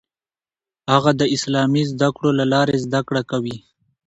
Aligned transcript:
هغه 0.91 1.11
د 1.19 1.21
اسلامي 1.35 1.83
زده 1.91 2.07
کړو 2.15 2.29
له 2.39 2.45
لارې 2.53 2.75
زده 2.85 2.99
کړه 3.07 3.21
کوي. 3.31 3.57